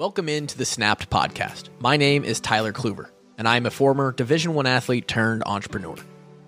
[0.00, 1.68] Welcome into the Snapped podcast.
[1.78, 5.94] My name is Tyler Kluver, and I'm a former Division 1 athlete turned entrepreneur.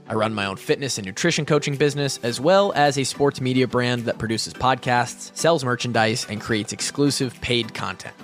[0.09, 3.69] I run my own fitness and nutrition coaching business, as well as a sports media
[3.69, 8.17] brand that produces podcasts, sells merchandise, and creates exclusive paid content.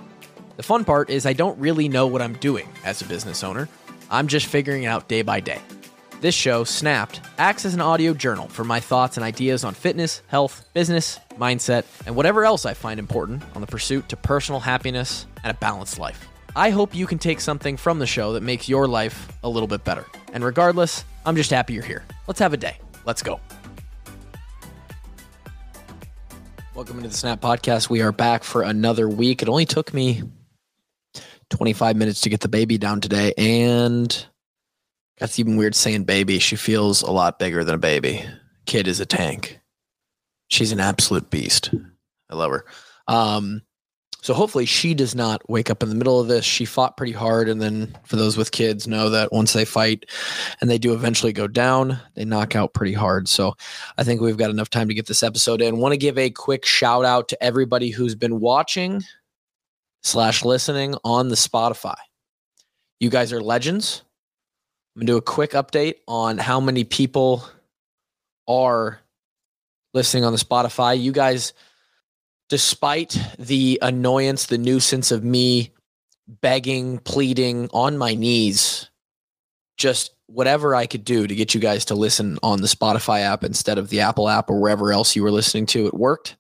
[0.57, 3.69] The fun part is I don't really know what I'm doing as a business owner.
[4.11, 5.61] I'm just figuring it out day by day.
[6.21, 10.21] This show, Snapped, acts as an audio journal for my thoughts and ideas on fitness,
[10.27, 15.29] health, business, mindset, and whatever else I find important on the pursuit to personal happiness
[15.45, 16.27] and a balanced life.
[16.57, 19.69] I hope you can take something from the show that makes your life a little
[19.69, 20.07] bit better.
[20.33, 22.05] And regardless, I'm just happy you're here.
[22.27, 22.81] Let's have a day.
[23.05, 23.39] Let's go.
[26.75, 27.91] Welcome into the Snapped Podcast.
[27.91, 29.41] We are back for another week.
[29.41, 30.25] It only took me
[31.51, 34.27] 25 minutes to get the baby down today, and
[35.19, 36.39] that's even weird saying baby.
[36.39, 38.25] She feels a lot bigger than a baby.
[38.67, 39.61] Kid is a tank.
[40.49, 41.75] She's an absolute beast.
[42.31, 42.65] I love her.
[43.07, 43.63] Um,
[44.21, 46.45] so hopefully she does not wake up in the middle of this.
[46.45, 50.07] She fought pretty hard, and then for those with kids, know that once they fight
[50.61, 53.29] and they do eventually go down, they knock out pretty hard.
[53.29, 53.55] So
[53.97, 55.79] I think we've got enough time to get this episode in.
[55.79, 59.03] Want to give a quick shout out to everybody who's been watching
[60.03, 61.97] slash listening on the Spotify.
[62.99, 64.03] You guys are legends.
[64.99, 67.49] I'm gonna do a quick update on how many people
[68.49, 68.99] are
[69.95, 71.01] listening on the Spotify.
[71.01, 71.53] You guys,
[72.49, 75.71] despite the annoyance, the nuisance of me
[76.27, 78.91] begging, pleading on my knees,
[79.77, 83.45] just whatever I could do to get you guys to listen on the Spotify app
[83.45, 86.35] instead of the Apple app or wherever else you were listening to, it worked.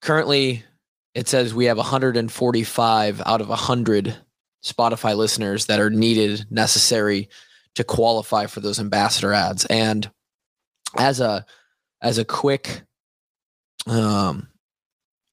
[0.00, 0.64] Currently,
[1.12, 4.16] it says we have 145 out of 100
[4.64, 7.28] Spotify listeners that are needed, necessary
[7.74, 9.64] to qualify for those ambassador ads.
[9.66, 10.10] And
[10.96, 11.44] as a
[12.00, 12.82] as a quick
[13.86, 14.48] um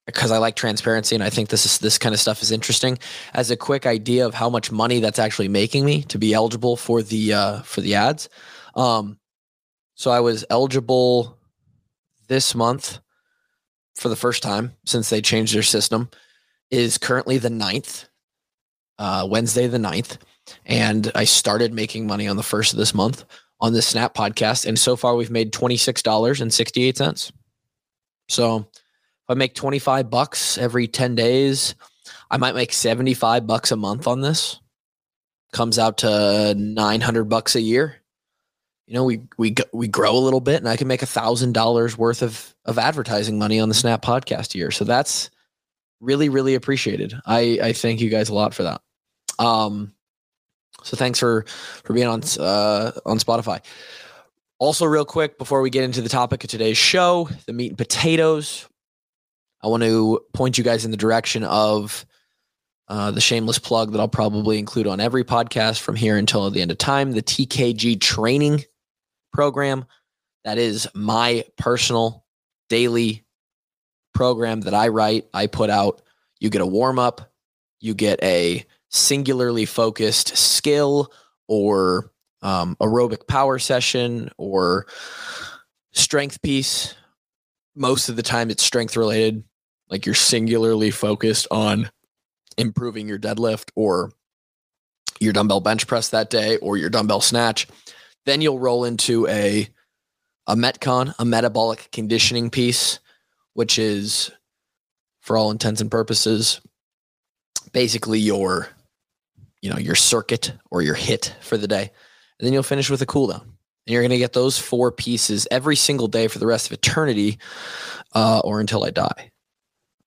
[0.05, 2.99] because I like transparency and I think this is this kind of stuff is interesting.
[3.33, 6.77] As a quick idea of how much money that's actually making me to be eligible
[6.77, 8.29] for the uh for the ads.
[8.75, 9.19] Um
[9.95, 11.37] so I was eligible
[12.27, 12.99] this month
[13.95, 16.09] for the first time since they changed their system
[16.69, 18.07] is currently the 9th
[18.99, 20.17] uh Wednesday the 9th
[20.65, 23.25] and I started making money on the first of this month
[23.59, 24.65] on this Snapped podcast.
[24.65, 27.31] And so far, we've made $26.68.
[28.27, 31.75] So if I make 25 bucks every 10 days,
[32.29, 34.59] I might make 75 bucks a month on this.
[35.51, 37.95] Comes out to 900 bucks a year.
[38.87, 41.53] You know, we we we grow a little bit, and I can make a thousand
[41.53, 44.69] dollars worth of of advertising money on the Snapped podcast a year.
[44.69, 45.31] So that's
[46.01, 47.19] really really appreciated.
[47.25, 48.81] I I thank you guys a lot for that.
[49.39, 49.94] Um,
[50.85, 51.45] so thanks for
[51.83, 53.61] for being on uh, on Spotify.
[54.59, 57.77] Also, real quick before we get into the topic of today's show, the meat and
[57.77, 58.67] potatoes.
[59.61, 62.05] I want to point you guys in the direction of
[62.87, 66.61] uh, the shameless plug that I'll probably include on every podcast from here until the
[66.61, 67.11] end of time.
[67.13, 68.63] The TKG training
[69.33, 69.85] program.
[70.43, 72.23] That is my personal
[72.69, 73.25] daily
[74.13, 75.25] program that I write.
[75.33, 76.03] I put out.
[76.39, 77.33] You get a warm up.
[77.79, 81.11] You get a singularly focused skill
[81.47, 84.87] or um, aerobic power session or
[85.91, 86.95] strength piece.
[87.75, 89.43] Most of the time, it's strength related.
[89.89, 91.89] Like you're singularly focused on
[92.57, 94.11] improving your deadlift or
[95.19, 97.67] your dumbbell bench press that day or your dumbbell snatch.
[98.25, 99.69] Then you'll roll into a
[100.47, 102.99] a metcon, a metabolic conditioning piece,
[103.53, 104.31] which is
[105.21, 106.61] for all intents and purposes
[107.71, 108.69] basically your
[109.65, 111.91] you know your circuit or your HIIT for the day.
[112.39, 113.41] And then you'll finish with a cooldown.
[113.41, 116.73] And you're going to get those four pieces every single day for the rest of
[116.73, 117.39] eternity
[118.13, 119.31] uh, or until i die.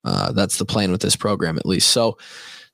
[0.04, 1.90] Uh, that's the plan with this program at least.
[1.90, 2.18] So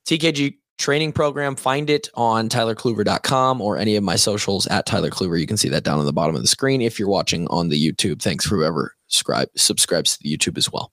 [0.07, 5.39] tkg training program find it on tylerkluver.com or any of my socials at tyler kluver
[5.39, 7.71] you can see that down on the bottom of the screen if you're watching on
[7.71, 8.21] the youtube.
[8.21, 10.93] Thanks for whoever subscribe, subscribes to the youtube as well.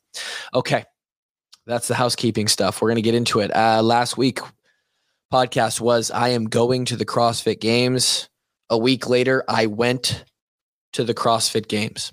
[0.53, 0.85] Okay
[1.67, 2.81] that's the housekeeping stuff.
[2.81, 3.55] We're going to get into it.
[3.55, 4.39] Uh, last week
[5.31, 8.29] podcast was I am going to the CrossFit Games.
[8.69, 10.25] A week later, I went
[10.93, 12.11] to the CrossFit Games.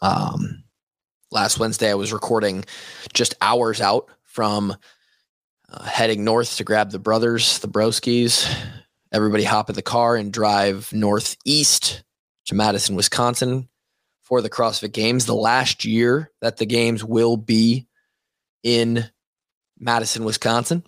[0.00, 0.64] Um,
[1.30, 2.64] last Wednesday, I was recording
[3.12, 4.74] just hours out from
[5.70, 8.50] uh, heading north to grab the brothers, the broskies.
[9.12, 12.04] Everybody hop in the car and drive northeast
[12.46, 13.68] to Madison, Wisconsin
[14.22, 15.26] for the CrossFit Games.
[15.26, 17.86] The last year that the games will be
[18.62, 19.04] in
[19.78, 20.84] Madison, Wisconsin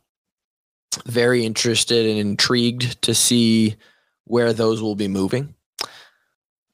[1.07, 3.77] very interested and intrigued to see
[4.25, 5.55] where those will be moving.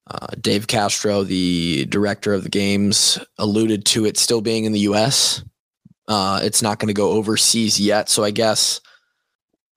[0.09, 4.81] Uh, Dave Castro, the director of the games, alluded to it still being in the
[4.81, 5.43] U.S.,
[6.09, 8.09] Uh, it's not going to go overseas yet.
[8.09, 8.81] So I guess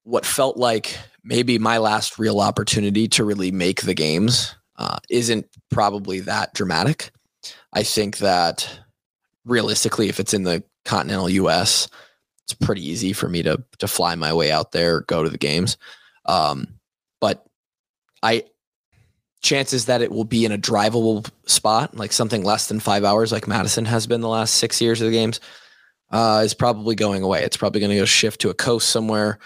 [0.03, 5.47] what felt like maybe my last real opportunity to really make the games uh, isn't
[5.71, 7.11] probably that dramatic.
[7.73, 8.79] I think that
[9.43, 11.87] realistically, if it's in the continental US,
[12.49, 15.37] it's pretty easy for me to to fly my way out there, go to the
[15.37, 15.77] games.
[16.25, 16.79] Um,
[17.21, 17.45] but
[18.23, 18.45] I
[19.41, 23.31] chances that it will be in a drivable spot, like something less than five hours,
[23.31, 25.39] like Madison has been the last six years of the games,
[26.11, 27.43] uh, is probably going away.
[27.43, 29.39] It's probably going to go shift to a coast somewhere,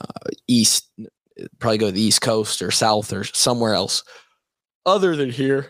[0.00, 0.88] uh, east,
[1.58, 4.02] probably go to the east coast or south or somewhere else
[4.86, 5.66] other than here.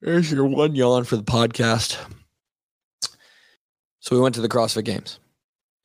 [0.00, 1.98] There's your one yawn for the podcast.
[4.00, 5.18] So we went to the CrossFit Games.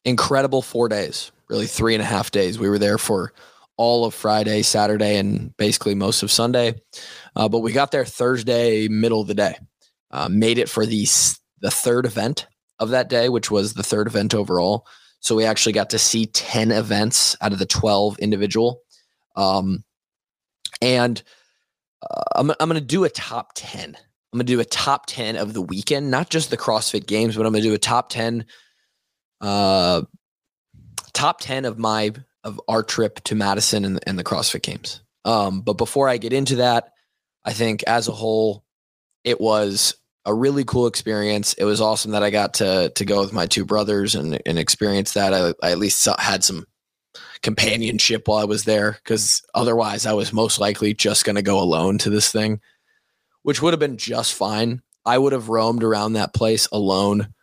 [0.06, 2.58] Incredible four days, really three and a half days.
[2.58, 3.34] We were there for
[3.78, 6.82] all of Friday, Saturday, and basically most of Sunday.
[7.36, 9.56] Uh, but we got there Thursday, middle of the day.
[10.12, 11.06] Uh, made it for the
[11.62, 12.48] the third event
[12.80, 14.86] of that day, which was the third event overall.
[15.20, 18.82] So we actually got to see ten events out of the twelve individual.
[19.36, 19.84] Um,
[20.82, 21.22] and
[22.02, 23.96] uh, I'm I'm going to do a top ten.
[23.96, 27.36] I'm going to do a top ten of the weekend, not just the CrossFit Games,
[27.36, 28.46] but I'm going to do a top ten.
[29.42, 30.04] Uh,
[31.14, 32.14] top ten of my
[32.44, 35.02] of our trip to Madison and, and the CrossFit Games.
[35.26, 36.94] Um, but before I get into that,
[37.44, 38.64] I think as a whole,
[39.24, 39.96] it was
[40.26, 41.54] a really cool experience.
[41.54, 44.60] It was awesome that I got to to go with my two brothers and and
[44.60, 45.34] experience that.
[45.34, 46.66] I, I at least had some
[47.42, 51.60] companionship while I was there because otherwise I was most likely just going to go
[51.60, 52.60] alone to this thing,
[53.44, 54.82] which would have been just fine.
[55.06, 57.34] I would have roamed around that place alone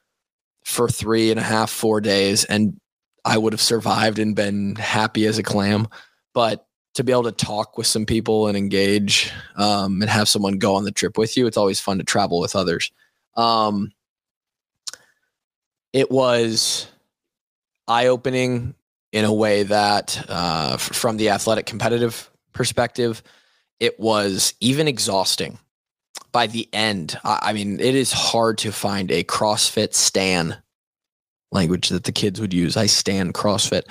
[0.67, 2.81] for three and a half, four days, and
[3.25, 5.87] I would have survived and been happy as a clam.
[6.35, 10.59] But to be able to talk with some people and engage um, and have someone
[10.59, 12.91] go on the trip with you, it's always fun to travel with others.
[13.37, 13.93] Um,
[15.93, 16.89] it was
[17.87, 18.75] eye opening
[19.13, 23.23] in a way that, uh, f- from the athletic competitive perspective,
[23.79, 25.61] it was even exhausting.
[26.37, 30.55] By the end, I, I mean, it is hard to find a CrossFit Stan
[31.51, 32.77] language that the kids would use.
[32.77, 33.85] I stand CrossFit,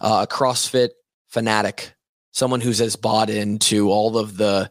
[0.00, 0.90] uh, a CrossFit
[1.26, 1.92] fanatic,
[2.30, 4.70] someone who's as bought into all of the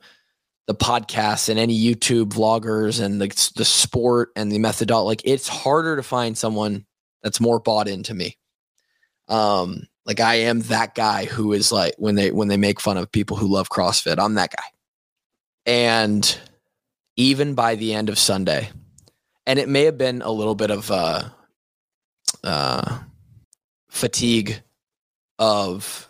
[0.68, 5.08] the podcasts and any YouTube vloggers and the the sport and the methodology.
[5.08, 6.86] Like it's harder to find someone
[7.22, 8.38] that's more bought into me.
[9.28, 12.96] Um, like I am that guy who is like when they when they make fun
[12.96, 14.64] of people who love CrossFit, I'm that guy.
[15.66, 16.40] And
[17.20, 18.70] even by the end of Sunday,
[19.46, 21.30] and it may have been a little bit of uh
[22.44, 23.00] uh,
[23.90, 24.62] fatigue
[25.38, 26.10] of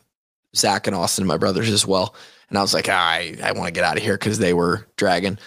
[0.55, 2.15] Zach and Austin, my brothers as well.
[2.49, 4.87] And I was like, I, I want to get out of here because they were
[4.95, 5.37] dragging.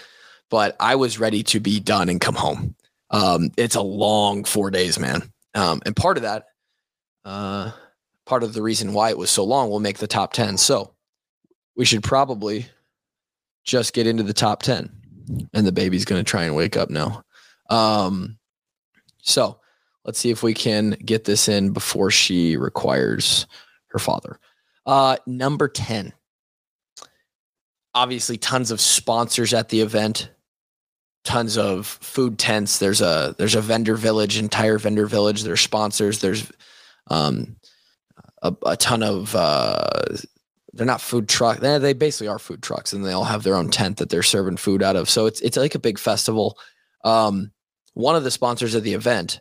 [0.51, 2.75] But I was ready to be done and come home.
[3.11, 5.23] Um, it's a long four days, man.
[5.55, 6.47] Um, and part of that,
[7.25, 7.73] uh,
[8.27, 10.57] part of the reason why it was so long will make the top 10.
[10.57, 10.95] So
[11.77, 12.67] we should probably
[13.65, 14.91] just get into the top 10.
[15.55, 17.25] And the baby's going to try and wake up now.
[17.69, 18.39] Um,
[19.23, 19.61] so
[20.05, 23.47] Let's see if we can get this in before she requires
[23.89, 24.39] her father.
[24.85, 26.13] Uh, number 10.
[27.95, 30.31] Obviously, tons of sponsors at the event,
[31.25, 32.79] tons of food tents.
[32.79, 35.43] There's a there's a vendor village, entire vendor village.
[35.43, 36.21] There's sponsors.
[36.21, 36.51] There's
[37.09, 37.57] um,
[38.41, 39.91] a, a ton of uh,
[40.73, 41.59] they're not food truck.
[41.59, 44.57] They, basically are food trucks, and they all have their own tent that they're serving
[44.57, 45.09] food out of.
[45.11, 46.59] So it's it's like a big festival.
[47.05, 47.53] Um,
[47.95, 49.41] one of the sponsors of the event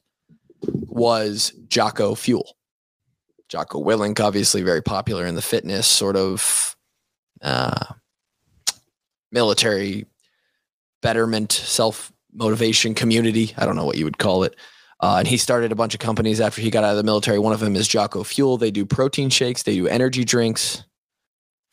[0.62, 2.58] was Jocko Fuel.
[3.48, 6.76] Jocko Willink, obviously very popular in the fitness sort of
[7.42, 7.86] uh,
[9.32, 10.06] military
[11.02, 13.54] betterment, self motivation community.
[13.58, 14.56] I don't know what you would call it.
[15.00, 17.40] Uh, and he started a bunch of companies after he got out of the military.
[17.40, 18.58] One of them is Jocko Fuel.
[18.58, 20.84] They do protein shakes, they do energy drinks.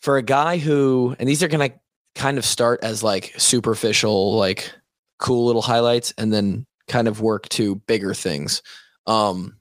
[0.00, 1.76] For a guy who, and these are going to
[2.14, 4.72] kind of start as like superficial, like
[5.18, 8.62] cool little highlights, and then kind of work to bigger things.
[9.06, 9.58] Um,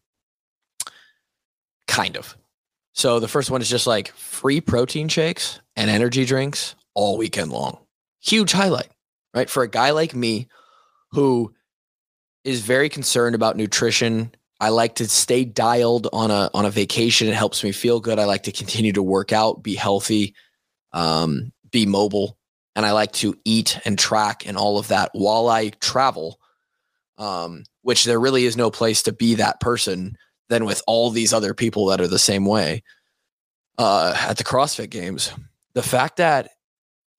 [1.88, 2.38] kind of.
[2.94, 7.52] So the first one is just like free protein shakes and energy drinks all weekend
[7.52, 7.78] long.
[8.22, 8.90] Huge highlight,
[9.34, 9.50] right?
[9.50, 10.48] For a guy like me
[11.12, 11.54] who
[12.44, 14.32] is very concerned about nutrition.
[14.60, 17.28] I like to stay dialed on a on a vacation.
[17.28, 18.20] It helps me feel good.
[18.20, 20.36] I like to continue to work out, be healthy,
[20.94, 22.38] um, be mobile,
[22.76, 26.40] and I like to eat and track and all of that while I travel
[27.18, 30.18] um, which there really is no place to be that person
[30.50, 32.84] than with all these other people that are the same way
[33.78, 35.32] uh, at the CrossFit Games.
[35.74, 36.52] The fact that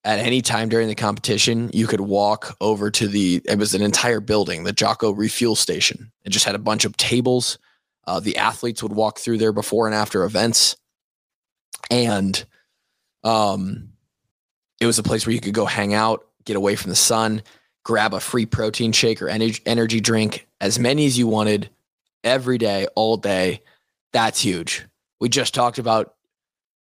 [0.09, 3.83] at any time during the competition, you could walk over to the, it was an
[3.83, 6.11] entire building, the Jocko refuel station.
[6.25, 7.59] It just had a bunch of tables.
[8.07, 10.79] Uh, the athletes would walk through there before and after events.
[11.91, 12.43] And
[13.23, 13.91] um,
[14.81, 17.43] it was a place where you could go hang out, get away from the sun,
[17.85, 21.69] grab a free protein shake or energy, energy drink, as many as you wanted
[22.25, 23.61] every day, all day.
[24.15, 24.87] That's huge.
[25.21, 26.15] We just talked about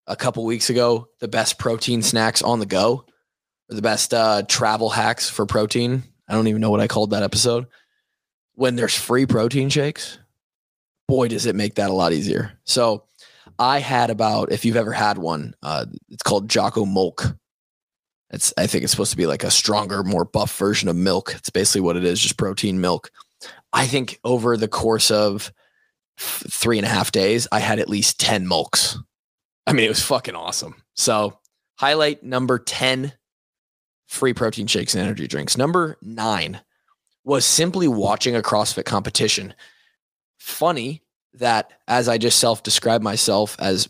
[0.06, 3.06] a couple weeks ago the best protein snacks on the go
[3.74, 6.02] the best uh, travel hacks for protein.
[6.28, 7.66] I don't even know what I called that episode.
[8.54, 10.18] When there's free protein shakes,
[11.08, 12.58] boy, does it make that a lot easier.
[12.64, 13.04] So
[13.58, 17.36] I had about, if you've ever had one, uh, it's called Jocko Milk.
[18.30, 21.34] It's, I think it's supposed to be like a stronger, more buff version of milk.
[21.36, 23.10] It's basically what it is, just protein milk.
[23.72, 25.52] I think over the course of
[26.16, 28.98] three and a half days, I had at least 10 milks.
[29.66, 30.76] I mean, it was fucking awesome.
[30.94, 31.38] So,
[31.76, 33.12] highlight number 10
[34.14, 35.56] free protein shakes and energy drinks.
[35.56, 36.60] Number nine
[37.24, 39.54] was simply watching a CrossFit competition.
[40.38, 41.02] Funny
[41.34, 43.88] that as I just self described myself as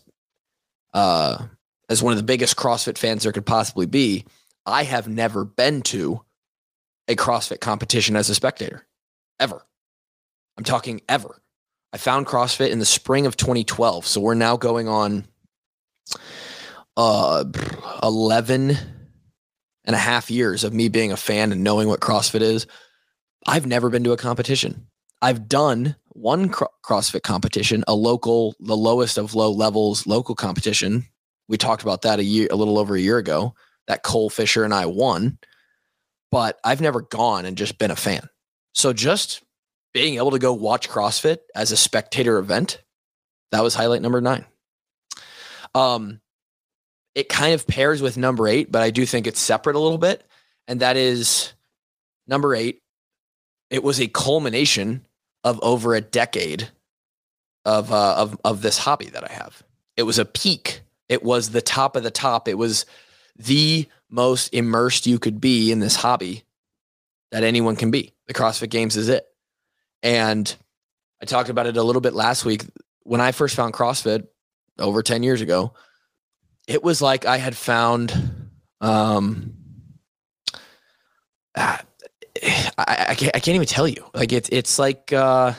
[0.94, 1.46] uh,
[1.88, 4.24] as one of the biggest CrossFit fans there could possibly be,
[4.64, 6.22] I have never been to
[7.08, 8.86] a CrossFit competition as a spectator
[9.38, 9.60] ever.
[10.56, 11.42] I'm talking ever.
[11.92, 14.06] I found CrossFit in the spring of 2012.
[14.06, 15.26] So we're now going on
[16.96, 17.44] uh
[18.02, 18.78] 11
[19.84, 22.66] and a half years of me being a fan and knowing what CrossFit is.
[23.46, 24.86] I've never been to a competition.
[25.20, 31.06] I've done one CrossFit competition, a local, the lowest of low levels local competition.
[31.48, 33.54] We talked about that a year, a little over a year ago.
[33.86, 35.38] That Cole Fisher and I won,
[36.30, 38.28] but I've never gone and just been a fan.
[38.72, 39.42] So just
[39.92, 42.82] being able to go watch CrossFit as a spectator event,
[43.52, 44.46] that was highlight number nine.
[45.74, 46.20] Um,
[47.14, 49.98] it kind of pairs with number eight, but I do think it's separate a little
[49.98, 50.24] bit.
[50.66, 51.52] And that is
[52.26, 52.80] number eight.
[53.70, 55.04] It was a culmination
[55.42, 56.70] of over a decade
[57.64, 59.62] of uh, of of this hobby that I have.
[59.96, 60.80] It was a peak.
[61.08, 62.48] It was the top of the top.
[62.48, 62.86] It was
[63.36, 66.44] the most immersed you could be in this hobby
[67.30, 68.12] that anyone can be.
[68.26, 69.26] The CrossFit Games is it.
[70.02, 70.54] And
[71.20, 72.64] I talked about it a little bit last week.
[73.02, 74.26] When I first found CrossFit
[74.78, 75.74] over 10 years ago,
[76.66, 79.54] it was like I had found um
[81.56, 81.80] I,
[82.76, 84.04] I, can't, I can't even tell you.
[84.12, 85.52] Like it's it's like uh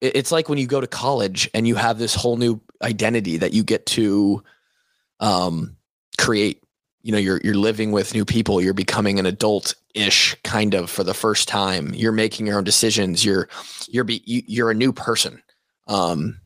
[0.00, 3.52] it's like when you go to college and you have this whole new identity that
[3.52, 4.42] you get to
[5.20, 5.76] um
[6.18, 6.62] create.
[7.02, 8.60] You know you're you're living with new people.
[8.60, 11.94] You're becoming an adult ish kind of for the first time.
[11.94, 13.24] You're making your own decisions.
[13.24, 13.48] You're
[13.88, 15.42] you're be, you're a new person.
[15.86, 16.40] Um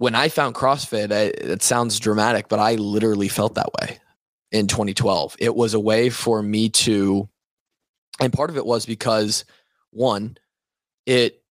[0.00, 3.98] when i found crossfit I, it sounds dramatic but i literally felt that way
[4.50, 7.28] in 2012 it was a way for me to
[8.20, 9.44] and part of it was because
[9.90, 10.36] one
[11.06, 11.42] it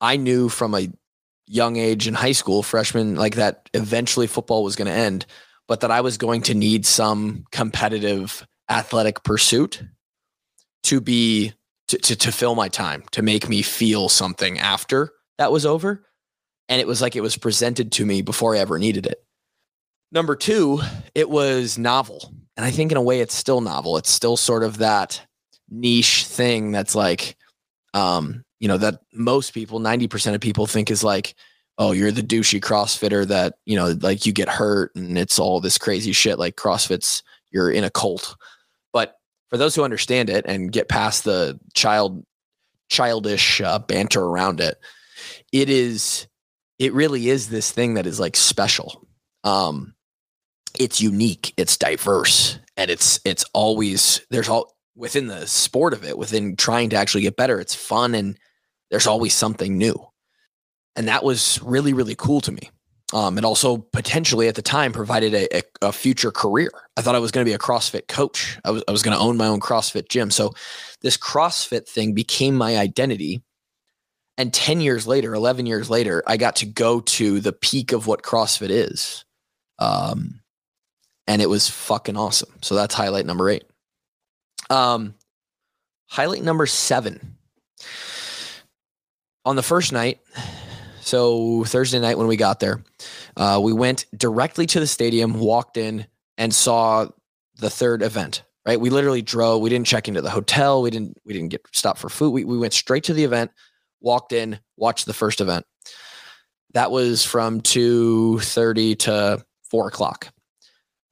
[0.00, 0.88] i knew from a
[1.46, 5.26] young age in high school freshman like that eventually football was going to end
[5.68, 9.82] but that I was going to need some competitive athletic pursuit
[10.84, 11.52] to be
[11.88, 16.04] to, to, to fill my time, to make me feel something after that was over.
[16.72, 19.22] And it was like it was presented to me before I ever needed it.
[20.10, 20.80] Number two,
[21.14, 22.32] it was novel.
[22.56, 23.98] And I think in a way it's still novel.
[23.98, 25.20] It's still sort of that
[25.68, 27.36] niche thing that's like,
[27.92, 31.34] um, you know, that most people, 90% of people think is like,
[31.76, 35.60] oh, you're the douchey CrossFitter that, you know, like you get hurt and it's all
[35.60, 36.38] this crazy shit.
[36.38, 38.34] Like CrossFit's, you're in a cult.
[38.94, 39.16] But
[39.50, 42.24] for those who understand it and get past the child,
[42.88, 44.78] childish uh, banter around it,
[45.52, 46.28] it is,
[46.82, 49.06] it really is this thing that is like special.
[49.44, 49.94] Um,
[50.80, 56.18] it's unique, it's diverse, and it's, it's always, there's all within the sport of it,
[56.18, 58.36] within trying to actually get better, it's fun and
[58.90, 59.94] there's always something new.
[60.96, 62.70] And that was really really cool to me.
[63.14, 66.70] Um, and also potentially at the time provided a, a, a future career.
[66.96, 68.58] I thought i was going to be a crossfit coach.
[68.64, 70.30] I was, I was going to own my own crossfit gym.
[70.30, 70.52] So
[71.02, 73.42] this crossfit thing became my identity
[74.38, 78.06] and 10 years later 11 years later i got to go to the peak of
[78.06, 79.24] what crossfit is
[79.78, 80.40] um,
[81.26, 83.64] and it was fucking awesome so that's highlight number eight
[84.70, 85.14] um,
[86.08, 87.36] highlight number seven
[89.44, 90.20] on the first night
[91.02, 92.82] so Thursday night when we got there,
[93.36, 96.06] uh, we went directly to the stadium, walked in,
[96.38, 97.08] and saw
[97.56, 98.44] the third event.
[98.64, 99.60] Right, we literally drove.
[99.60, 100.82] We didn't check into the hotel.
[100.82, 101.18] We didn't.
[101.24, 102.30] We didn't get stopped for food.
[102.30, 103.50] We we went straight to the event,
[104.02, 105.64] walked in, watched the first event.
[106.74, 110.32] That was from two thirty to four o'clock.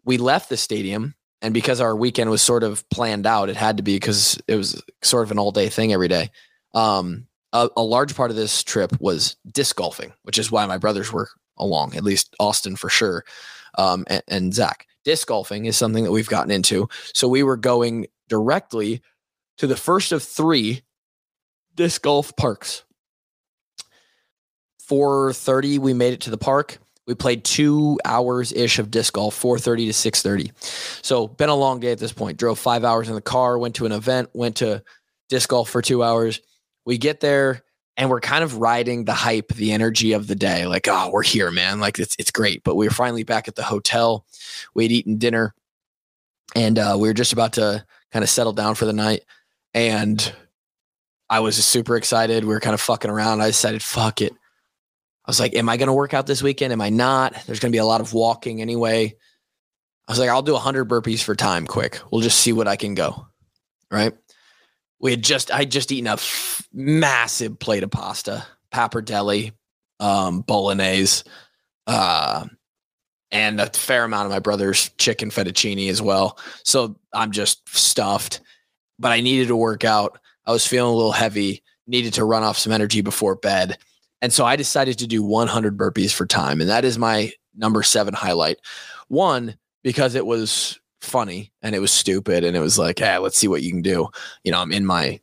[0.04, 3.78] We left the stadium and because our weekend was sort of planned out, it had
[3.78, 6.30] to be because it was sort of an all day thing every day.
[6.75, 10.78] Um, a, a large part of this trip was disc golfing, which is why my
[10.78, 13.25] brothers were along, at least Austin for sure,
[13.76, 14.87] um, and, and Zach.
[15.04, 16.88] Disc golfing is something that we've gotten into.
[17.14, 19.02] So we were going directly
[19.59, 20.82] to the first of three
[21.75, 22.85] disc golf parks.
[24.89, 26.79] 4:30 we made it to the park.
[27.07, 30.53] We played 2 hours ish of disc golf 4:30 to 6:30.
[31.03, 32.39] So been a long day at this point.
[32.39, 34.83] Drove 5 hours in the car, went to an event, went to
[35.29, 36.41] disc golf for 2 hours.
[36.85, 37.62] We get there
[37.97, 40.67] and we're kind of riding the hype, the energy of the day.
[40.67, 41.81] Like, oh, we're here, man.
[41.81, 42.65] Like it's it's great.
[42.65, 44.25] But we were finally back at the hotel.
[44.75, 45.55] We had eaten dinner
[46.55, 49.23] and uh, we were just about to kind of settle down for the night.
[49.75, 50.33] And
[51.30, 52.44] I was just super excited.
[52.44, 53.40] We were kind of fucking around.
[53.40, 54.32] I decided, fuck it.
[54.32, 56.72] I was like, am I going to work out this weekend?
[56.72, 57.34] Am I not?
[57.46, 59.14] There's going to be a lot of walking anyway.
[60.08, 62.00] I was like, I'll do 100 burpees for time quick.
[62.10, 63.28] We'll just see what I can go.
[63.92, 64.12] Right.
[64.99, 68.44] We had just, I just eaten a f- massive plate of pasta,
[68.75, 69.52] pappardelle,
[70.00, 71.22] um, bolognese,
[71.87, 72.46] uh,
[73.30, 76.38] and a fair amount of my brother's chicken fettuccine as well.
[76.64, 78.40] So I'm just stuffed,
[78.99, 80.18] but I needed to work out.
[80.47, 83.78] I was feeling a little heavy, needed to run off some energy before bed.
[84.23, 86.61] And so I decided to do 100 burpees for time.
[86.61, 88.59] And that is my number seven highlight.
[89.09, 92.44] One, because it was funny and it was stupid.
[92.44, 94.09] And it was like, hey, let's see what you can do.
[94.44, 95.20] You know, I'm in my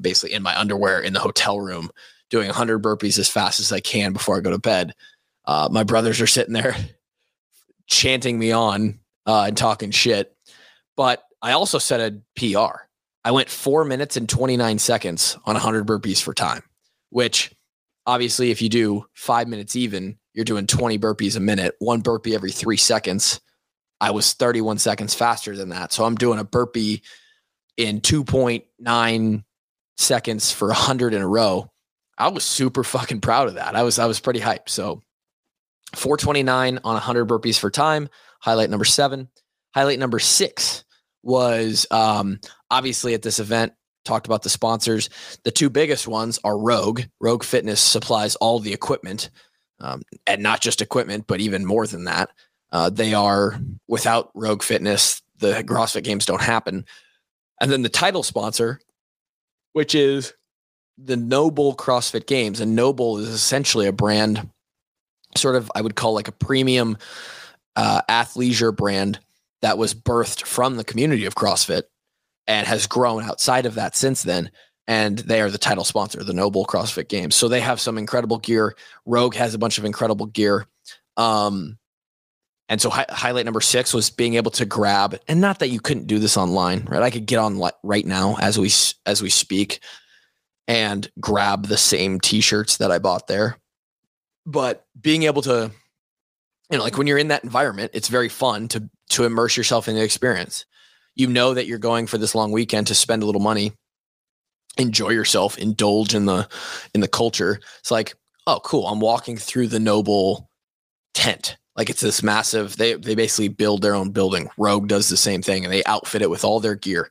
[0.00, 1.90] basically in my underwear in the hotel room
[2.30, 4.94] doing 100 burpees as fast as I can before I go to bed.
[5.44, 6.74] Uh, my brothers are sitting there
[7.86, 10.34] chanting me on uh, and talking shit.
[10.96, 12.84] But I also set a PR.
[13.24, 16.62] I went four minutes and 29 seconds on 100 burpees for time,
[17.10, 17.54] which
[18.06, 22.34] obviously, if you do five minutes even, you're doing 20 burpees a minute, one burpee
[22.34, 23.40] every three seconds.
[24.00, 25.92] I was 31 seconds faster than that.
[25.92, 27.02] So I'm doing a burpee
[27.76, 29.44] in 2.9
[29.96, 31.70] seconds for 100 in a row.
[32.18, 33.76] I was super fucking proud of that.
[33.76, 34.68] I was I was pretty hyped.
[34.68, 35.02] So
[35.94, 38.08] 429 on 100 burpees for time.
[38.40, 39.28] Highlight number seven.
[39.74, 40.84] Highlight number six
[41.22, 42.40] was um,
[42.72, 43.72] obviously at this event,
[44.04, 45.08] talked about the sponsors.
[45.44, 47.02] The two biggest ones are Rogue.
[47.20, 49.30] Rogue Fitness supplies all the equipment,
[49.78, 52.30] um, and not just equipment, but even more than that.
[52.72, 56.86] Uh, they are without Rogue Fitness, the CrossFit Games don't happen.
[57.60, 58.80] And then the title sponsor,
[59.72, 60.32] which is
[60.98, 64.48] the NOBULL CrossFit Games, and NOBULL is essentially a brand
[65.36, 66.96] sort of I would call like a premium
[67.76, 69.18] uh, athleisure brand
[69.62, 71.84] that was birthed from the community of CrossFit
[72.46, 74.50] and has grown outside of that since then.
[74.88, 77.34] And they are the title sponsor, the NOBULL CrossFit Games.
[77.34, 78.74] So they have some incredible gear.
[79.06, 80.66] Rogue has a bunch of incredible gear.
[81.16, 81.78] Um,
[82.68, 85.78] and so hi- highlight number six was being able to grab, and not that you
[85.78, 87.02] couldn't do this online, right?
[87.02, 88.70] I could get on li- right now as we
[89.04, 89.80] as we speak,
[90.66, 93.58] and grab the same T-shirts that I bought there
[94.46, 95.70] but being able to
[96.70, 99.88] you know like when you're in that environment it's very fun to to immerse yourself
[99.88, 100.66] in the experience
[101.14, 103.72] you know that you're going for this long weekend to spend a little money
[104.78, 106.48] enjoy yourself indulge in the
[106.94, 107.60] in the culture.
[107.80, 108.14] It's like
[108.46, 110.48] oh cool i'm walking through the NOBULL
[111.14, 111.56] tent.
[111.76, 114.48] Like it's this massive they they basically build their own building.
[114.56, 117.10] Rogue does the same thing and they outfit it with all their gear.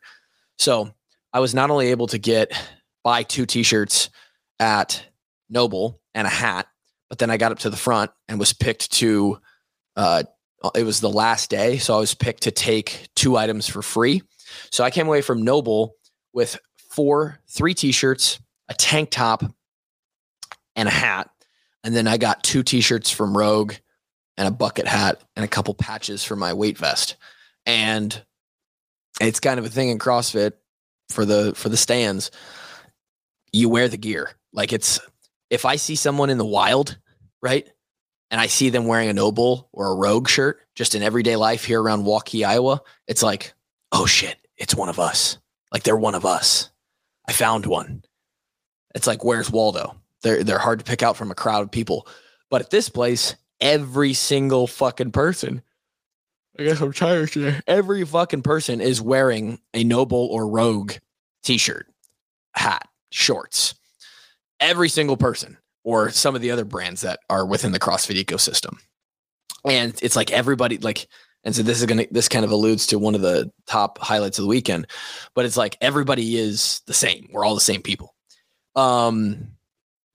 [0.57, 0.91] So
[1.33, 2.51] i was not only able to get
[3.03, 4.09] buy two t-shirts
[4.59, 5.03] at
[5.49, 6.67] NOBULL and a hat
[7.11, 9.37] but then I got up to the front and was picked to,
[9.97, 10.23] uh,
[10.63, 11.77] Uh, it was the last day.
[11.77, 14.21] So I was picked to take two items for free.
[14.71, 15.95] So I came away from NOBULL
[16.33, 16.59] with
[16.91, 19.43] four, three t shirts, a tank top,
[20.75, 21.29] and a hat.
[21.83, 23.73] And then I got two t shirts from Rogue
[24.37, 27.15] and a bucket hat and a couple patches for my weight vest.
[27.65, 28.23] And
[29.19, 30.53] it's kind of a thing in CrossFit
[31.09, 32.31] for the for the stands.
[33.51, 34.31] You wear the gear.
[34.53, 34.99] Like it's
[35.49, 36.97] if I see someone in the wild,
[37.41, 37.69] right,
[38.31, 41.65] and I see them wearing a NOBULL or a Rogue shirt just in everyday life
[41.65, 43.53] here around Waukee, Iowa, it's like,
[43.91, 45.37] oh shit, it's one of us.
[45.71, 46.71] Like they're one of us.
[47.27, 48.03] I found one.
[48.95, 49.95] It's like, where's Waldo?
[50.23, 52.07] They're they're hard to pick out from a crowd of people.
[52.49, 55.61] But at this place, every single fucking person,
[56.57, 57.59] I guess I'm tired today.
[57.67, 60.93] Every fucking person is wearing a NOBULL or Rogue
[61.43, 61.87] t-shirt,
[62.53, 63.75] hat, shorts
[64.61, 68.77] every single person or some of the other brands that are within the CrossFit ecosystem.
[69.65, 71.07] And it's like everybody like
[71.43, 74.37] and so this is gonna this kind of alludes to one of the top highlights
[74.37, 74.87] of the weekend,
[75.33, 77.29] but it's like everybody is the same.
[77.31, 78.15] We're all the same people.
[78.75, 79.47] Um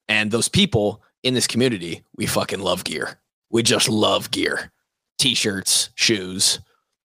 [0.09, 3.18] and those people in this community, we fucking love gear.
[3.50, 4.72] We just love gear.
[5.18, 6.61] T-shirts, shoes,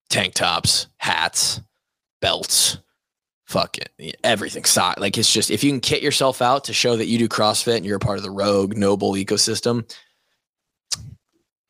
[0.10, 1.62] tank tops, hats,
[2.22, 2.78] belts,
[3.52, 4.64] fuck it, everything.
[4.64, 5.00] Sock.
[5.00, 7.78] Like it's just if you can kit yourself out to show that you do CrossFit
[7.78, 9.94] and you're a part of the Rogue NOBULL ecosystem,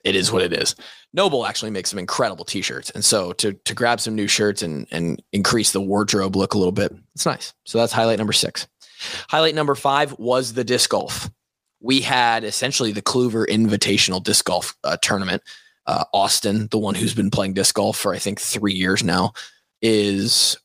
[0.04, 0.76] it is what it is.
[1.14, 2.92] NOBULL actually makes some incredible t-shirts.
[2.92, 6.58] And so to to grab some new shirts and and increase the wardrobe look a
[6.58, 7.54] little bit, it's nice.
[7.66, 8.68] So that's highlight number six.
[9.30, 11.30] Highlight number five was the disc golf.
[11.82, 15.42] We had essentially the Kluver Invitational Disc Golf uh, Tournament.
[15.88, 19.34] Uh, Austin, the one who's been playing disc golf for I think three years now,
[19.82, 20.58] is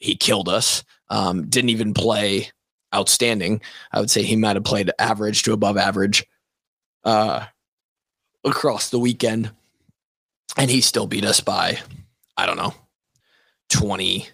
[0.00, 0.82] he killed us.
[1.08, 2.50] Um, didn't even play
[2.94, 3.60] outstanding.
[3.92, 6.26] I would say he might have played average to above average
[7.04, 7.46] uh,
[8.44, 9.52] across the weekend
[10.56, 11.78] and he still beat us by
[12.36, 12.74] I don't know
[13.70, 14.28] 20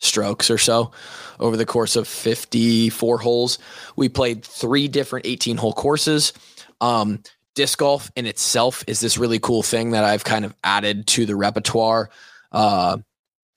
[0.00, 0.92] strokes or so
[1.40, 3.58] over the course of 54 holes.
[3.96, 6.32] We played three different 18 hole courses.
[6.80, 7.22] Um,
[7.54, 11.26] disc golf in itself is this really cool thing that I've kind of added to
[11.26, 12.10] the repertoire
[12.52, 12.98] uh,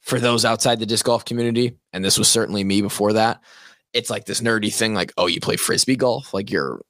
[0.02, 1.78] for those outside the disc golf community.
[1.94, 3.42] And this was certainly me before that.
[3.94, 6.34] It's like this nerdy thing, like, oh, you play frisbee golf?
[6.34, 6.82] Like, you're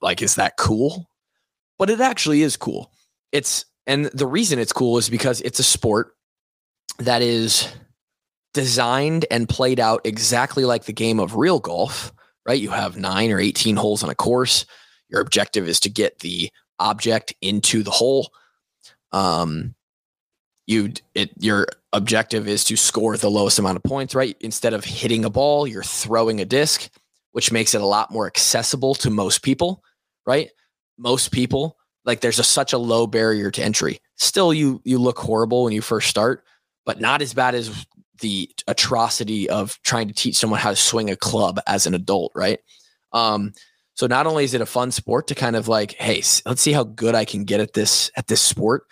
[0.00, 1.08] like, is that cool?
[1.78, 2.92] But it actually is cool.
[3.32, 6.14] It's and the reason it's cool is because it's a sport
[6.98, 7.68] that is
[8.54, 12.12] designed and played out exactly like the game of real golf,
[12.46, 12.60] right?
[12.60, 14.64] You have nine or 18 holes on a course.
[15.08, 18.32] Your objective is to get the object into the hole.
[19.12, 19.74] Um,
[20.66, 24.36] you it your objective is to score the lowest amount of points, right?
[24.40, 26.88] Instead of hitting a ball, you're throwing a disc,
[27.32, 29.82] which makes it a lot more accessible to most people,
[30.26, 30.50] right?
[30.98, 34.00] Most people like there's a, such a low barrier to entry.
[34.16, 36.44] Still, you you look horrible when you first start,
[36.84, 37.86] but not as bad as
[38.20, 42.32] the atrocity of trying to teach someone how to swing a club as an adult,
[42.34, 42.60] right?
[43.12, 43.52] Um,
[43.94, 46.72] so not only is it a fun sport to kind of like, hey, let's see
[46.72, 48.84] how good I can get at this at this sport,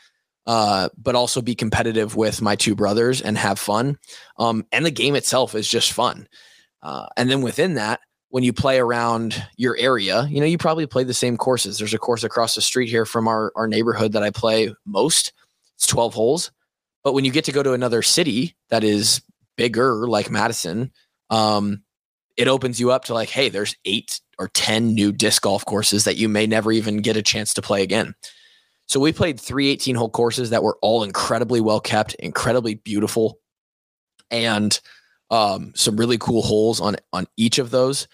[0.46, 3.98] uh, but also be competitive with my two brothers and have fun.
[4.38, 6.28] Um, and the game itself is just fun.
[6.82, 8.00] Uh, and then within that,
[8.30, 11.78] when you play around your area, you know, you probably play the same courses.
[11.78, 15.32] There's a course across the street here from our, our neighborhood that I play most.
[15.76, 16.50] It's 12 holes.
[17.04, 19.20] But when you get to go to another city that is
[19.56, 20.92] bigger, like Madison,
[21.30, 21.82] um,
[22.36, 26.04] it opens you up to like, hey, there's eight or 10 new disc golf courses
[26.04, 28.14] that you may never even get a chance to play again.
[28.86, 33.38] So we played three 18 hole courses that were all incredibly well kept, incredibly beautiful,
[34.30, 34.78] and
[35.30, 38.08] um, some really cool holes on on each of those.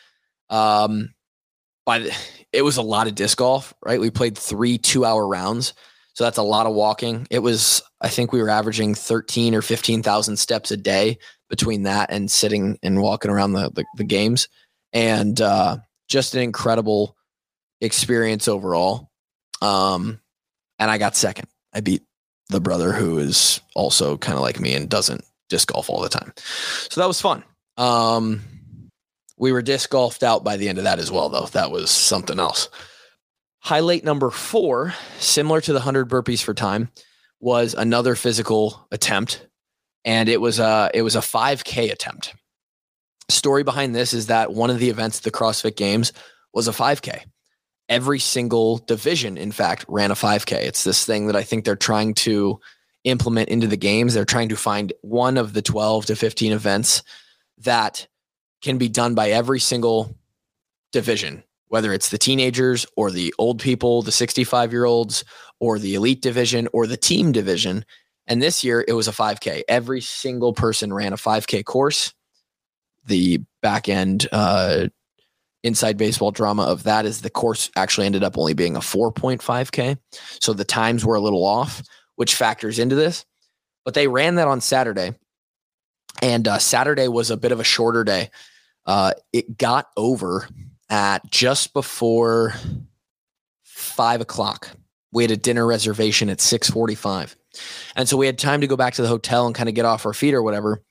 [0.50, 1.14] Um,
[1.84, 2.16] by the,
[2.52, 4.00] it was a lot of disc golf, right?
[4.00, 5.74] We played three two hour rounds.
[6.18, 7.28] So that's a lot of walking.
[7.30, 11.16] It was, I think we were averaging 13 or 15,000 steps a day
[11.48, 14.48] between that and sitting and walking around the, the, the games.
[14.92, 15.76] And uh,
[16.08, 17.14] just an incredible
[17.80, 19.12] experience overall.
[19.62, 20.20] Um,
[20.78, 21.48] and I got second.
[21.72, 22.02] I beat
[22.48, 26.08] the brother who is also kind of like me and doesn't disc golf all the
[26.08, 26.32] time.
[26.88, 27.44] So that was fun.
[27.76, 28.42] Um,
[29.36, 31.46] we were disc golfed out by the end of that as well, though.
[31.46, 32.68] That was something else.
[33.60, 36.90] Highlight number four, similar to the 100 burpees for time,
[37.40, 39.46] was another physical attempt.
[40.04, 42.34] And it was a, it was a 5K attempt.
[43.28, 46.12] Story behind this is that one of the events at the CrossFit Games
[46.52, 47.24] was a 5K.
[47.88, 50.52] Every single division, in fact, ran a 5K.
[50.52, 52.60] It's this thing that I think they're trying to
[53.04, 54.14] implement into the games.
[54.14, 57.02] They're trying to find one of the 12 to 15 events
[57.58, 58.06] that
[58.60, 60.14] can be done by every single
[60.92, 65.24] division, whether it's the teenagers or the old people, the 65 year olds,
[65.60, 67.84] or the elite division or the team division.
[68.26, 69.62] And this year it was a 5K.
[69.68, 72.12] Every single person ran a 5K course.
[73.06, 74.88] The back end uh,
[75.62, 79.98] inside baseball drama of that is the course actually ended up only being a 4.5K.
[80.40, 81.82] So the times were a little off,
[82.16, 83.24] which factors into this.
[83.84, 85.14] But they ran that on Saturday.
[86.22, 88.30] And uh, Saturday was a bit of a shorter day.
[88.86, 90.48] Uh, it got over
[90.88, 92.54] at just before
[93.62, 94.70] five o'clock.
[95.12, 97.36] We had a dinner reservation at six forty-five,
[97.96, 99.84] and so we had time to go back to the hotel and kind of get
[99.84, 100.82] off our feet or whatever.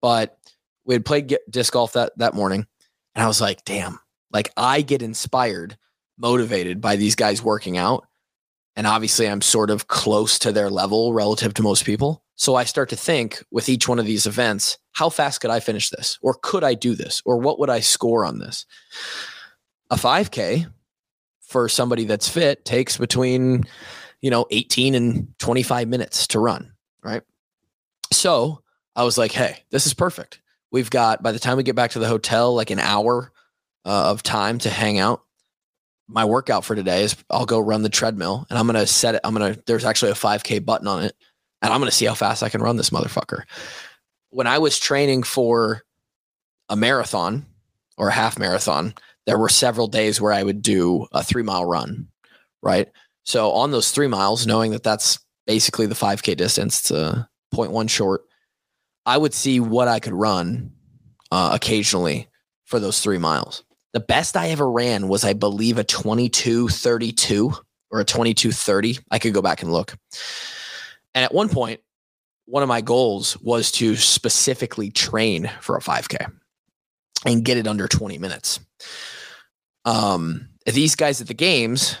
[0.00, 0.38] But
[0.84, 2.66] we had played disc golf that that morning,
[3.14, 3.98] and I was like, "Damn!"
[4.30, 5.76] Like I get inspired,
[6.18, 8.06] motivated by these guys working out,
[8.76, 12.24] and obviously I'm sort of close to their level relative to most people.
[12.36, 15.60] So I start to think with each one of these events, how fast could I
[15.60, 16.18] finish this?
[16.22, 17.20] Or could I do this?
[17.26, 18.64] Or what would I score on this?
[19.90, 20.66] A 5K
[21.42, 23.64] for somebody that's fit takes between,
[24.22, 27.22] you know, 18 and 25 minutes to run, right?
[28.12, 28.62] So
[28.96, 30.40] I was like, hey, this is perfect.
[30.70, 33.32] We've got, by the time we get back to the hotel, like an hour
[33.84, 35.22] uh, of time to hang out.
[36.08, 39.14] My workout for today is I'll go run the treadmill and I'm going to set
[39.14, 39.20] it.
[39.22, 41.14] I'm going to, there's actually a 5K button on it
[41.62, 43.42] and I'm going to see how fast I can run this motherfucker.
[44.30, 45.82] When I was training for
[46.68, 47.46] a marathon
[47.96, 48.94] or a half marathon,
[49.26, 52.08] there were several days where I would do a three mile run,
[52.62, 52.88] right?
[53.24, 58.22] So on those three miles, knowing that that's basically the 5K distance to 0.1 short,
[59.06, 60.72] I would see what I could run
[61.30, 62.28] uh, occasionally
[62.64, 63.64] for those three miles.
[63.92, 67.52] The best I ever ran was, I believe, a 2232
[67.90, 68.98] or a 2230.
[69.10, 69.96] I could go back and look.
[71.14, 71.80] And at one point,
[72.46, 76.30] one of my goals was to specifically train for a 5K
[77.24, 78.60] and get it under 20 minutes.
[79.84, 81.96] Um, these guys at the games,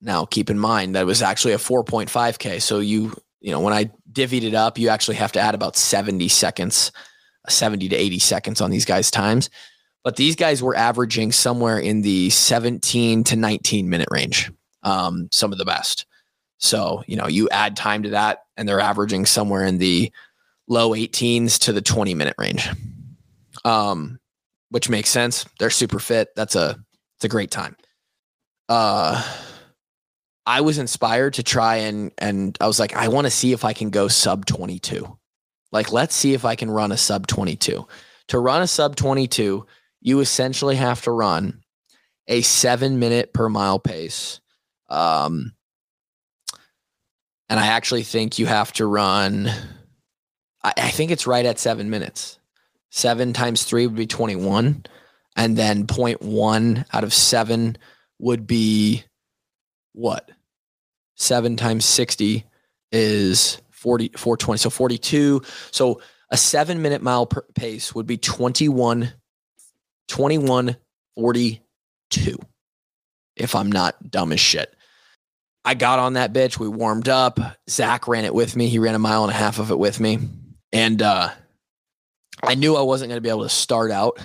[0.00, 2.62] now keep in mind that it was actually a 4.5K.
[2.62, 5.76] So you, you know, when I divvied it up, you actually have to add about
[5.76, 6.92] 70 seconds,
[7.48, 9.50] 70 to 80 seconds on these guys' times.
[10.04, 14.50] But these guys were averaging somewhere in the 17 to 19 minute range,
[14.82, 16.06] um, some of the best.
[16.58, 20.12] So, you know, you add time to that, and they're averaging somewhere in the
[20.66, 22.68] low 18s to the 20 minute range.
[23.64, 24.18] Um,
[24.70, 25.46] which makes sense.
[25.58, 26.28] They're super fit.
[26.36, 26.78] That's a
[27.16, 27.76] it's a great time.
[28.68, 29.22] Uh
[30.46, 33.64] I was inspired to try and and I was like, I want to see if
[33.64, 35.18] I can go sub 22.
[35.72, 37.86] Like, let's see if I can run a sub 22.
[38.28, 39.66] To run a sub 22,
[40.00, 41.62] you essentially have to run
[42.26, 44.40] a seven minute per mile pace.
[44.88, 45.54] Um,
[47.48, 49.48] and I actually think you have to run,
[50.62, 52.38] I, I think it's right at seven minutes.
[52.90, 54.84] Seven times three would be 21.
[55.36, 57.78] And then 0.1 out of seven
[58.18, 59.04] would be
[59.92, 60.30] what?
[61.14, 62.44] Seven times 60
[62.92, 64.58] is 40, 420.
[64.58, 65.42] So 42.
[65.70, 69.12] So a seven minute mile pace would be 21,
[70.08, 70.76] 21,
[71.16, 72.38] 42.
[73.36, 74.74] If I'm not dumb as shit.
[75.64, 76.58] I got on that bitch.
[76.58, 77.38] We warmed up.
[77.68, 78.68] Zach ran it with me.
[78.68, 80.18] He ran a mile and a half of it with me.
[80.72, 81.30] And uh,
[82.42, 84.18] I knew I wasn't going to be able to start out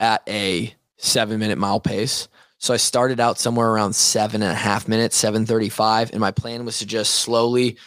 [0.00, 2.28] at a seven minute mile pace.
[2.58, 6.10] So I started out somewhere around seven and a half minutes, 735.
[6.12, 7.78] And my plan was to just slowly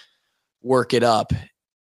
[0.62, 1.34] work it up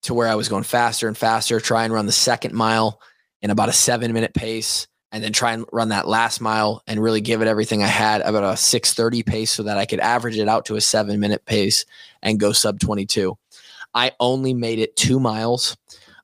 [0.03, 3.01] to where I was going faster and faster, try and run the second mile
[3.43, 7.01] in about a seven minute pace and then try and run that last mile and
[7.01, 10.37] really give it everything I had about a 630 pace so that I could average
[10.37, 11.87] it out to a seven minute pace
[12.21, 13.39] and go sub 22.
[13.95, 15.77] I only made it two miles.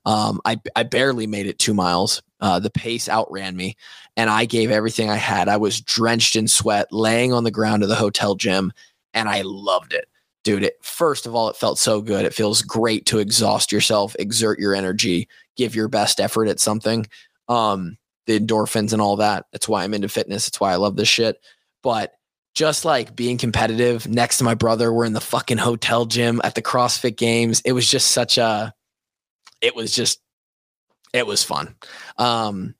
[0.03, 2.21] Um, I, I barely made it two miles.
[2.41, 3.77] Uh, the pace outran me
[4.17, 5.47] and I gave everything I had.
[5.47, 8.73] I was drenched in sweat, laying on the ground of the hotel gym,
[9.13, 10.09] and I loved it.
[10.43, 12.25] Dude, it, first of all, it felt so good.
[12.25, 17.07] It feels great to exhaust yourself, exert your energy, give your best effort at something.
[17.47, 17.97] Um,
[18.31, 19.45] the endorphins and all that.
[19.51, 20.45] That's why I'm into fitness.
[20.45, 21.41] That's why I love this shit.
[21.83, 22.13] But
[22.53, 26.55] just like being competitive next to my brother, we're in the fucking hotel gym at
[26.55, 27.61] the CrossFit games.
[27.65, 28.73] It was just such a,
[29.61, 30.19] it was just,
[31.13, 31.75] it was fun.
[32.17, 32.75] Um,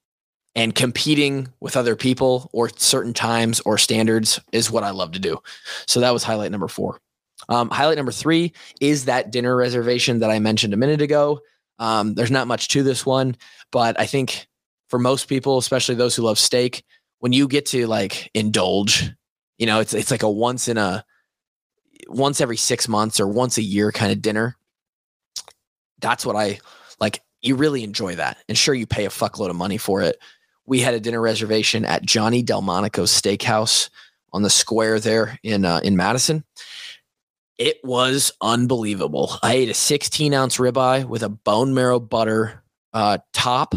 [0.54, 5.20] and competing with other people or certain times or standards is what I love to
[5.20, 5.42] do.
[5.88, 7.00] So that was highlight number four.
[7.48, 11.40] Um, highlight number three is that dinner reservation that I mentioned a minute ago.
[11.80, 13.36] Um, there's not much to this one,
[13.72, 14.48] but I think
[14.92, 16.84] for most people, especially those who love steak,
[17.20, 19.10] when you get to like indulge,
[19.58, 21.06] you know, it's it's like a once in a
[22.08, 24.58] once every six months or once a year kind of dinner.
[26.00, 26.60] That's what I
[27.00, 27.22] like.
[27.42, 30.18] You really enjoy that, and sure, you pay a fuckload of money for it.
[30.66, 33.90] We had a dinner reservation at Johnny Delmonico's Steakhouse
[34.34, 36.44] on the square there in uh, in Madison.
[37.58, 39.38] It was unbelievable.
[39.42, 42.62] I ate a 16 ounce ribeye with a bone marrow butter
[42.94, 43.76] uh, top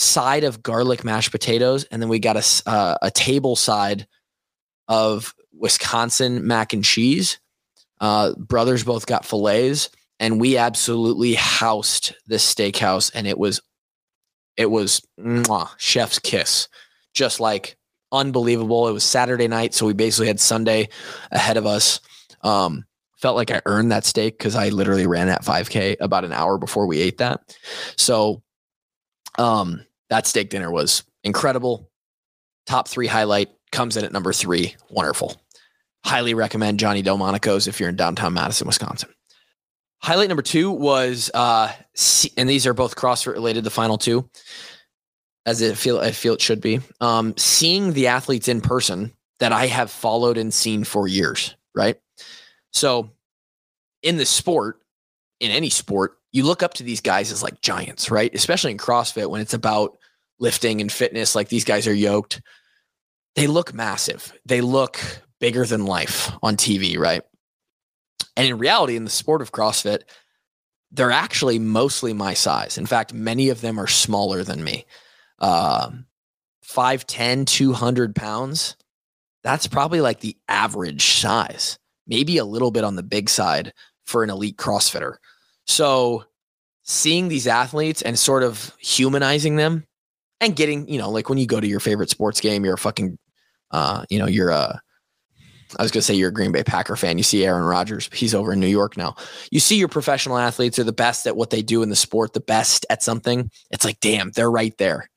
[0.00, 4.06] side of garlic mashed potatoes, and then we got a uh, a table side
[4.88, 7.38] of Wisconsin mac and cheese.
[8.00, 13.60] Uh, brothers both got fillets, and we absolutely housed this steakhouse, and it was
[14.56, 16.68] it was mwah, chef's kiss,
[17.14, 17.76] just like
[18.10, 18.88] unbelievable.
[18.88, 20.88] It was Saturday night, so we basically had Sunday
[21.30, 22.00] ahead of us.
[22.42, 22.86] Um,
[23.18, 26.56] felt like I earned that steak because I literally ran that 5K about an hour
[26.56, 27.54] before we ate that.
[27.96, 28.42] So,
[29.38, 31.88] um, that steak dinner was incredible.
[32.66, 34.76] Top three highlight comes in at number three.
[34.90, 35.40] Wonderful.
[36.04, 39.10] Highly recommend Johnny Delmonico's if you're in downtown Madison, Wisconsin.
[40.02, 41.72] Highlight number two was, uh,
[42.36, 43.64] and these are both CrossFit related.
[43.64, 44.28] The final two,
[45.44, 46.80] as it feel I feel it should be.
[47.00, 51.54] Um, seeing the athletes in person that I have followed and seen for years.
[51.74, 52.00] Right.
[52.72, 53.10] So,
[54.02, 54.80] in the sport,
[55.38, 58.34] in any sport, you look up to these guys as like giants, right?
[58.34, 59.98] Especially in CrossFit when it's about
[60.38, 62.40] lifting and fitness, like these guys are yoked.
[63.36, 64.32] They look massive.
[64.46, 65.00] They look
[65.38, 67.22] bigger than life on TV, right?
[68.36, 70.02] And in reality, in the sport of CrossFit,
[70.92, 72.78] they're actually mostly my size.
[72.78, 74.86] In fact, many of them are smaller than me.
[75.38, 76.06] Um,
[76.66, 78.76] 5'10, 200 pounds.
[79.42, 83.72] That's probably like the average size, maybe a little bit on the big side
[84.04, 85.16] for an elite CrossFitter.
[85.70, 86.24] So
[86.82, 89.86] seeing these athletes and sort of humanizing them
[90.40, 92.78] and getting, you know, like when you go to your favorite sports game, you're a
[92.78, 93.16] fucking,
[93.70, 94.80] uh, you know, you're a,
[95.78, 97.18] I was going to say you're a Green Bay Packer fan.
[97.18, 99.14] You see Aaron Rodgers, he's over in New York now.
[99.52, 102.32] You see your professional athletes are the best at what they do in the sport,
[102.32, 103.48] the best at something.
[103.70, 105.08] It's like, damn, they're right there.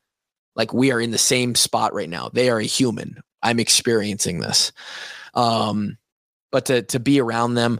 [0.56, 2.30] Like we are in the same spot right now.
[2.32, 3.24] They are a human.
[3.42, 4.72] I'm experiencing this.
[5.34, 5.98] Um,
[6.52, 7.80] but to to be around them,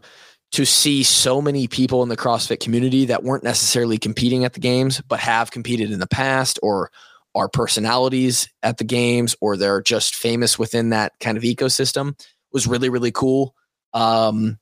[0.54, 4.60] to see so many people in the CrossFit community that weren't necessarily competing at the
[4.60, 6.92] games, but have competed in the past or
[7.36, 12.16] are personalities at the games or they're just famous within that kind of ecosystem
[12.52, 13.56] was really really cool.
[13.94, 14.60] Um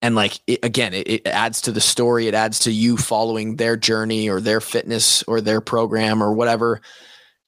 [0.00, 2.28] and like it, again it, it, adds to the story.
[2.28, 6.80] It adds to you following their journey or their fitness or their program or whatever.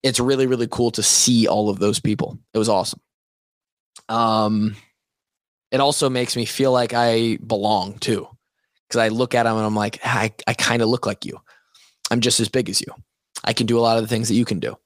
[0.03, 2.39] It's really really cool to see all of those people.
[2.53, 3.01] It was awesome.
[4.09, 4.75] Um
[5.75, 8.27] it also makes me feel like i belong too
[8.89, 11.25] because i look at them and i'm like ah, i, I kind of look like
[11.25, 11.41] you
[12.11, 12.87] i'm just as big as you
[13.45, 14.77] i can do a lot of the things that you can do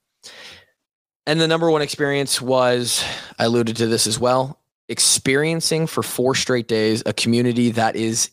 [1.27, 3.03] and the number one experience was
[3.37, 8.31] i alluded to this as well experiencing for four straight days a community that is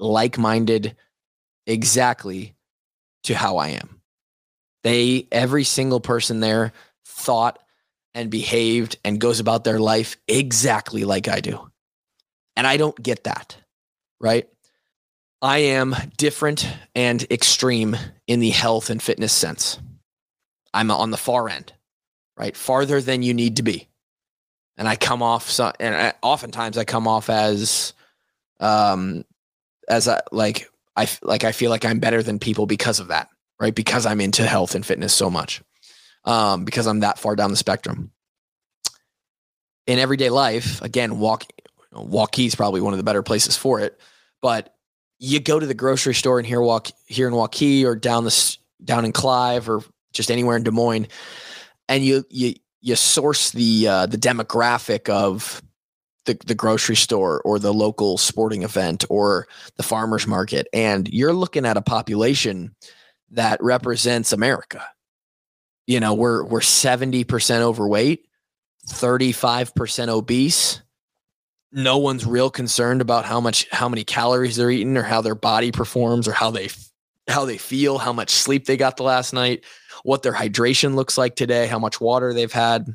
[0.00, 0.96] like minded
[1.66, 2.56] exactly
[3.24, 4.00] to how I am.
[4.82, 6.72] They, every single person there
[7.04, 7.58] thought
[8.14, 11.67] and behaved and goes about their life exactly like I do.
[12.58, 13.56] And I don't get that,
[14.20, 14.46] right?
[15.40, 19.78] I am different and extreme in the health and fitness sense.
[20.74, 21.72] I'm on the far end,
[22.36, 22.54] right?
[22.54, 23.88] Farther than you need to be
[24.78, 27.92] and I come off so, and I, oftentimes I come off as
[28.60, 29.24] um
[29.88, 33.28] as a like I like I feel like I'm better than people because of that,
[33.60, 33.74] right?
[33.74, 35.62] Because I'm into health and fitness so much.
[36.24, 38.12] Um because I'm that far down the spectrum.
[39.86, 41.44] In everyday life, again, walk
[41.94, 43.98] Waukee is probably one of the better places for it,
[44.42, 44.74] but
[45.18, 48.56] you go to the grocery store and here walk here in Waukee or down the
[48.84, 51.08] down in Clive or just anywhere in Des Moines
[51.88, 55.62] and you you you source the uh, the demographic of
[56.26, 61.32] the, the grocery store or the local sporting event or the farmers market and you're
[61.32, 62.74] looking at a population
[63.30, 64.84] that represents america.
[65.86, 68.26] You know we're we're 70% overweight
[68.88, 70.82] 35% obese
[71.70, 75.34] no one's real concerned about how much how many calories they're eating or how their
[75.34, 76.68] body performs or how they
[77.28, 79.64] how they feel how much sleep they got the last night
[80.02, 82.94] what their hydration looks like today, how much water they've had,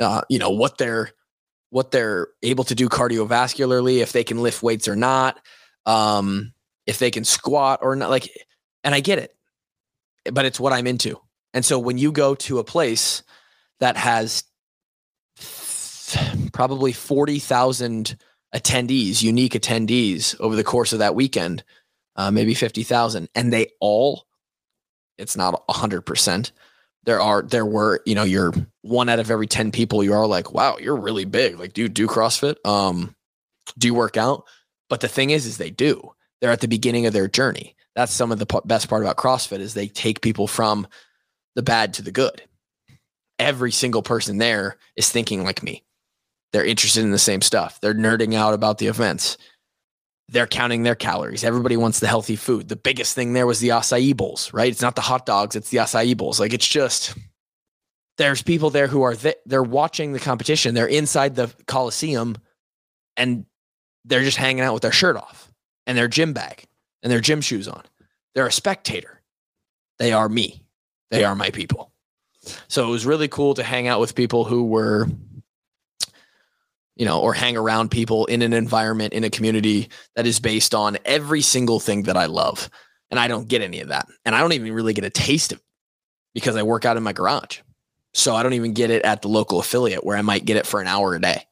[0.00, 1.10] uh, you know, what they're
[1.70, 5.38] what they're able to do cardiovascularly, if they can lift weights or not,
[5.84, 6.52] um,
[6.86, 8.08] if they can squat or not.
[8.08, 8.30] Like,
[8.84, 9.36] and I get it,
[10.32, 11.20] but it's what I'm into.
[11.52, 13.22] And so when you go to a place
[13.80, 14.44] that has
[16.52, 18.16] probably 40,000
[18.54, 21.64] attendees, unique attendees over the course of that weekend,
[22.16, 24.26] uh, maybe 50,000, and they all
[25.18, 26.50] it's not 100%.
[27.04, 30.26] There are, there were, you know, you're one out of every 10 people, you are
[30.26, 31.58] like, wow, you're really big.
[31.58, 32.56] Like, do you do CrossFit?
[32.66, 33.14] Um,
[33.78, 34.44] do you work out?
[34.88, 36.12] But the thing is, is they do.
[36.40, 37.76] They're at the beginning of their journey.
[37.94, 40.86] That's some of the p- best part about CrossFit is they take people from
[41.54, 42.42] the bad to the good.
[43.38, 45.82] Every single person there is thinking like me.
[46.56, 47.78] They're interested in the same stuff.
[47.82, 49.36] They're nerding out about the events
[50.28, 51.44] they're counting their calories.
[51.44, 52.68] Everybody wants the healthy food.
[52.68, 54.70] The biggest thing there was the acai bowls, right?
[54.70, 56.40] It's not the hot dogs, it's the acai bowls.
[56.40, 57.14] Like it's just
[58.18, 60.74] there's people there who are th- they're watching the competition.
[60.74, 62.36] They're inside the coliseum
[63.16, 63.46] and
[64.04, 65.52] they're just hanging out with their shirt off
[65.86, 66.64] and their gym bag
[67.02, 67.82] and their gym shoes on.
[68.34, 69.22] They're a spectator.
[69.98, 70.64] They are me.
[71.10, 71.92] They are my people.
[72.68, 75.08] So it was really cool to hang out with people who were
[76.96, 80.74] you know, or hang around people in an environment in a community that is based
[80.74, 82.70] on every single thing that I love.
[83.10, 84.06] And I don't get any of that.
[84.24, 85.64] And I don't even really get a taste of it
[86.34, 87.60] because I work out in my garage.
[88.14, 90.66] So I don't even get it at the local affiliate where I might get it
[90.66, 91.42] for an hour a day,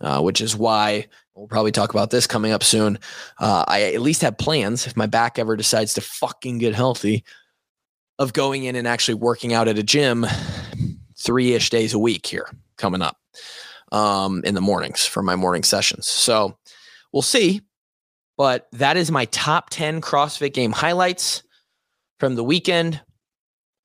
[0.00, 2.98] uh, which is why we'll probably talk about this coming up soon.
[3.38, 7.24] Uh, I at least have plans if my back ever decides to fucking get healthy
[8.18, 10.26] of going in and actually working out at a gym
[11.16, 13.16] three ish days a week here coming up
[13.92, 16.06] um, in the mornings for my morning sessions.
[16.06, 16.56] So
[17.12, 17.62] we'll see.
[18.36, 21.44] But that is my top 10 CrossFit game highlights
[22.18, 23.00] from the weekend.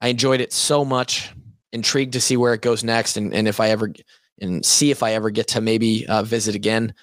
[0.02, 1.32] I enjoyed it so much.
[1.72, 3.94] Intrigued to see where it goes next and, and if I ever
[4.42, 6.94] and see if I ever get to maybe uh, visit again.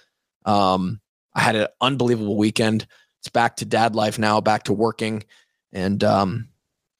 [0.44, 1.00] Um,
[1.34, 2.86] I had an unbelievable weekend.
[3.20, 5.24] It's back to dad life now, back to working,
[5.72, 6.48] and um,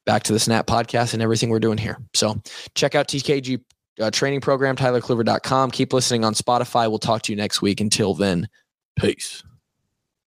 [0.04, 1.98] back to the Snapped podcast and everything we're doing here.
[2.14, 2.40] So
[2.74, 3.62] check out TKG
[4.00, 5.70] uh, training program, tylercluver.com.
[5.70, 6.88] Keep listening on Spotify.
[6.88, 7.80] We'll talk to you next week.
[7.80, 8.48] Until then,
[8.98, 9.42] peace.